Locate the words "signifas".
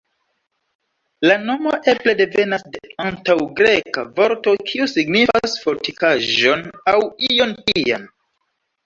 4.95-5.55